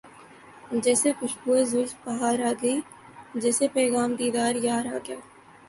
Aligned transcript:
جیسے 0.83 1.09
خوشبوئے 1.19 1.63
زلف 1.71 1.91
بہار 2.05 2.37
آ 2.49 2.51
گئی 2.61 2.77
جیسے 3.41 3.65
پیغام 3.75 4.09
دیدار 4.19 4.53
یار 4.67 4.85
آ 4.95 4.97
گیا 5.05 5.19